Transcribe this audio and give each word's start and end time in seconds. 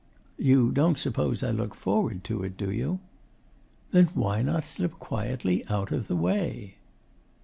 'You 0.39 0.71
don't 0.71 0.97
suppose 0.97 1.43
I 1.43 1.51
look 1.51 1.75
forward 1.75 2.23
to 2.23 2.41
it, 2.41 2.57
do 2.57 2.71
you?' 2.71 3.01
'Then 3.91 4.05
why 4.15 4.41
not 4.41 4.65
slip 4.65 4.93
quietly 4.93 5.63
out 5.69 5.91
of 5.91 6.07
the 6.07 6.15
way? 6.15 6.77